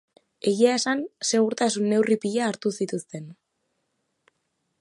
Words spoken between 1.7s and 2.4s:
neurri